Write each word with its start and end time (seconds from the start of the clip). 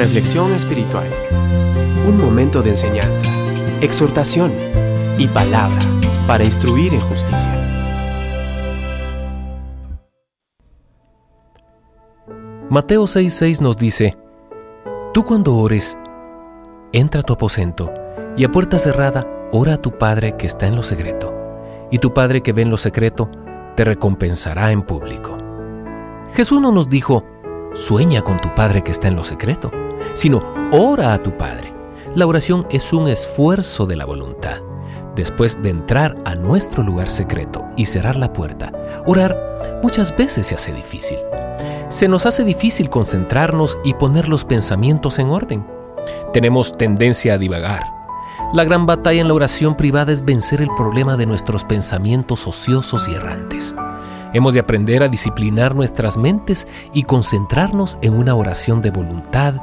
Reflexión 0.00 0.54
espiritual. 0.54 1.06
Un 2.06 2.18
momento 2.18 2.62
de 2.62 2.70
enseñanza, 2.70 3.26
exhortación 3.82 4.50
y 5.18 5.28
palabra 5.28 5.78
para 6.26 6.42
instruir 6.42 6.94
en 6.94 7.00
justicia. 7.00 7.52
Mateo 12.70 13.06
6:6 13.06 13.60
nos 13.60 13.76
dice, 13.76 14.16
Tú 15.12 15.22
cuando 15.22 15.54
ores, 15.56 15.98
entra 16.92 17.20
a 17.20 17.22
tu 17.22 17.34
aposento 17.34 17.92
y 18.38 18.46
a 18.46 18.50
puerta 18.50 18.78
cerrada 18.78 19.26
ora 19.52 19.74
a 19.74 19.82
tu 19.82 19.98
Padre 19.98 20.34
que 20.38 20.46
está 20.46 20.66
en 20.66 20.76
lo 20.76 20.82
secreto, 20.82 21.30
y 21.90 21.98
tu 21.98 22.14
Padre 22.14 22.40
que 22.40 22.54
ve 22.54 22.62
en 22.62 22.70
lo 22.70 22.78
secreto 22.78 23.28
te 23.76 23.84
recompensará 23.84 24.72
en 24.72 24.80
público. 24.80 25.36
Jesús 26.32 26.58
no 26.58 26.72
nos 26.72 26.88
dijo, 26.88 27.22
sueña 27.74 28.22
con 28.22 28.38
tu 28.38 28.54
Padre 28.54 28.82
que 28.82 28.90
está 28.90 29.08
en 29.08 29.16
lo 29.16 29.24
secreto, 29.24 29.70
sino 30.14 30.42
ora 30.72 31.12
a 31.12 31.22
tu 31.22 31.36
Padre. 31.36 31.72
La 32.14 32.26
oración 32.26 32.66
es 32.70 32.92
un 32.92 33.08
esfuerzo 33.08 33.86
de 33.86 33.96
la 33.96 34.04
voluntad. 34.04 34.58
Después 35.14 35.62
de 35.62 35.70
entrar 35.70 36.16
a 36.24 36.34
nuestro 36.34 36.82
lugar 36.82 37.10
secreto 37.10 37.64
y 37.76 37.86
cerrar 37.86 38.16
la 38.16 38.32
puerta, 38.32 38.72
orar 39.06 39.80
muchas 39.82 40.16
veces 40.16 40.46
se 40.46 40.54
hace 40.54 40.72
difícil. 40.72 41.18
Se 41.88 42.08
nos 42.08 42.26
hace 42.26 42.44
difícil 42.44 42.88
concentrarnos 42.88 43.78
y 43.84 43.94
poner 43.94 44.28
los 44.28 44.44
pensamientos 44.44 45.18
en 45.18 45.30
orden. 45.30 45.66
Tenemos 46.32 46.76
tendencia 46.76 47.34
a 47.34 47.38
divagar. 47.38 47.82
La 48.52 48.64
gran 48.64 48.86
batalla 48.86 49.20
en 49.20 49.28
la 49.28 49.34
oración 49.34 49.76
privada 49.76 50.12
es 50.12 50.24
vencer 50.24 50.60
el 50.60 50.70
problema 50.76 51.16
de 51.16 51.26
nuestros 51.26 51.64
pensamientos 51.64 52.46
ociosos 52.46 53.08
y 53.08 53.14
errantes. 53.14 53.74
Hemos 54.32 54.54
de 54.54 54.60
aprender 54.60 55.02
a 55.02 55.08
disciplinar 55.08 55.74
nuestras 55.74 56.16
mentes 56.16 56.68
y 56.92 57.02
concentrarnos 57.02 57.98
en 58.00 58.14
una 58.14 58.34
oración 58.34 58.80
de 58.80 58.90
voluntad 58.90 59.54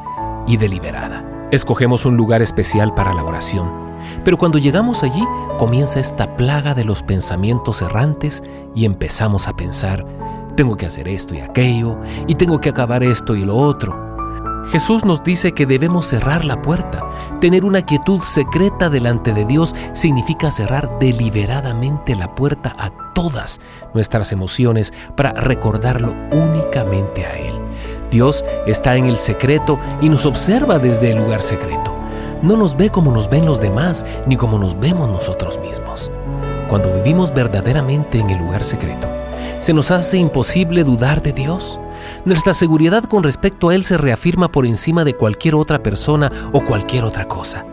y 0.46 0.58
deliberada. 0.58 1.48
Escogemos 1.52 2.06
un 2.06 2.18
lugar 2.18 2.42
especial 2.42 2.94
para 2.94 3.14
la 3.14 3.24
oración, 3.24 3.72
pero 4.26 4.38
cuando 4.38 4.58
llegamos 4.58 5.04
allí 5.04 5.24
comienza 5.58 6.02
esta 6.02 6.36
plaga 6.36 6.74
de 6.74 6.84
los 6.84 7.02
pensamientos 7.02 7.82
errantes 7.82 8.44
y 8.76 8.84
empezamos 8.84 9.48
a 9.48 9.56
pensar, 9.56 10.06
tengo 10.58 10.76
que 10.76 10.86
hacer 10.86 11.08
esto 11.08 11.34
y 11.34 11.40
aquello, 11.40 11.98
y 12.28 12.36
tengo 12.36 12.60
que 12.60 12.70
acabar 12.70 13.04
esto 13.04 13.36
y 13.36 13.46
lo 13.46 13.56
otro. 13.56 14.07
Jesús 14.72 15.06
nos 15.06 15.24
dice 15.24 15.54
que 15.54 15.66
debemos 15.66 16.08
cerrar 16.08 16.44
la 16.44 16.62
puerta. 16.62 17.10
Tener 17.40 17.64
una 17.64 17.84
quietud 17.84 18.22
secreta 18.22 18.90
delante 18.90 19.34
de 19.34 19.46
Dios 19.46 19.74
significa 19.94 20.52
cerrar 20.52 21.00
deliberadamente 21.00 22.16
la 22.16 22.36
puerta 22.36 22.76
a 22.78 22.92
todas 23.14 23.62
nuestras 23.94 24.34
emociones 24.34 24.92
para 25.16 25.32
recordarlo 25.32 26.14
únicamente 26.32 27.26
a 27.26 27.38
Él. 27.38 27.54
Dios 28.12 28.44
está 28.66 28.98
en 28.98 29.06
el 29.06 29.18
secreto 29.18 29.80
y 30.02 30.10
nos 30.10 30.26
observa 30.26 30.80
desde 30.80 31.12
el 31.12 31.18
lugar 31.18 31.42
secreto. 31.42 31.94
No 32.42 32.58
nos 32.58 32.76
ve 32.76 32.90
como 32.90 33.12
nos 33.12 33.30
ven 33.30 33.46
los 33.46 33.62
demás 33.62 34.06
ni 34.26 34.36
como 34.36 34.60
nos 34.60 34.78
vemos 34.78 35.10
nosotros 35.10 35.60
mismos. 35.62 36.12
Cuando 36.70 36.94
vivimos 36.94 37.34
verdaderamente 37.34 38.20
en 38.20 38.30
el 38.30 38.40
lugar 38.40 38.66
secreto, 38.66 39.08
se 39.60 39.74
nos 39.74 39.92
hace 39.92 40.18
imposible 40.18 40.84
dudar 40.84 41.22
de 41.22 41.34
Dios. 41.34 41.80
Nuestra 42.26 42.54
seguridad 42.54 43.04
con 43.04 43.24
respecto 43.24 43.70
a 43.70 43.76
Él 43.76 43.84
se 43.84 43.98
reafirma 43.98 44.50
por 44.50 44.66
encima 44.66 45.04
de 45.04 45.14
cualquier 45.14 45.56
otra 45.56 45.82
persona 45.82 46.32
o 46.52 46.64
cualquier 46.64 47.04
otra 47.04 47.28
cosa. 47.28 47.66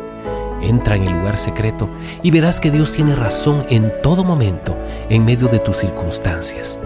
Entra 0.63 0.97
en 0.97 1.05
el 1.05 1.13
lugar 1.13 1.37
secreto 1.37 1.91
y 2.23 2.31
verás 2.31 2.61
que 2.61 2.71
Dios 2.71 2.93
tiene 2.93 3.15
razón 3.15 3.65
en 3.69 3.93
todo 4.03 4.25
momento 4.25 4.77
en 5.11 5.25
medio 5.25 5.49
de 5.49 5.59
tus 5.59 5.77
circunstancias. 5.77 6.81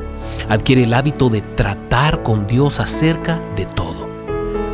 Adquiere 0.49 0.85
el 0.85 0.95
hábito 0.95 1.29
de 1.29 1.43
tratar 1.43 2.23
con 2.23 2.47
Dios 2.47 2.81
acerca 2.81 3.41
de 3.57 3.67
todo. 3.67 4.09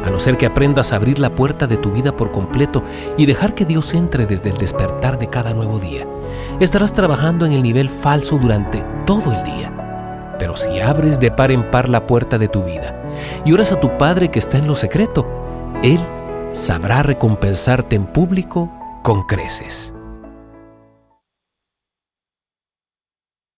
A 0.04 0.10
no 0.10 0.20
ser 0.20 0.36
que 0.36 0.46
aprendas 0.46 0.92
a 0.92 0.96
abrir 0.96 1.18
la 1.18 1.34
puerta 1.34 1.66
de 1.66 1.78
tu 1.78 1.90
vida 1.90 2.14
por 2.14 2.30
completo 2.30 2.82
y 3.16 3.26
dejar 3.26 3.54
que 3.54 3.64
Dios 3.64 3.94
entre 3.94 4.26
desde 4.26 4.50
el 4.50 4.58
despertar 4.58 5.18
de 5.18 5.28
cada 5.28 5.54
nuevo 5.54 5.78
día, 5.78 6.06
estarás 6.60 6.92
trabajando 6.92 7.46
en 7.46 7.52
el 7.52 7.62
nivel 7.62 7.88
falso 7.88 8.38
durante 8.38 8.84
todo 9.06 9.32
el 9.32 9.42
día. 9.44 9.83
Pero 10.38 10.56
si 10.56 10.80
abres 10.80 11.20
de 11.20 11.30
par 11.30 11.50
en 11.50 11.70
par 11.70 11.88
la 11.88 12.06
puerta 12.06 12.38
de 12.38 12.48
tu 12.48 12.62
vida 12.62 12.94
y 13.44 13.52
oras 13.52 13.72
a 13.72 13.80
tu 13.80 13.96
Padre 13.98 14.30
que 14.30 14.38
está 14.38 14.58
en 14.58 14.66
lo 14.66 14.74
secreto, 14.74 15.26
Él 15.82 16.00
sabrá 16.52 17.02
recompensarte 17.02 17.96
en 17.96 18.06
público 18.06 18.70
con 19.02 19.22
creces. 19.22 19.93